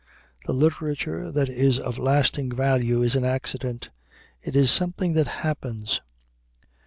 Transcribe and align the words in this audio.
The 0.47 0.51
literature 0.53 1.31
that 1.31 1.47
is 1.47 1.77
of 1.77 1.99
lasting 1.99 2.55
value 2.55 3.03
is 3.03 3.15
an 3.15 3.23
accident. 3.23 3.91
It 4.41 4.55
is 4.55 4.71
something 4.71 5.13
that 5.13 5.27
happens. 5.27 6.01